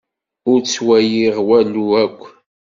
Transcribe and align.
Ur 0.49 0.59
ttwaliɣ 0.61 1.35
walu 1.47 1.85
akk. 2.03 2.21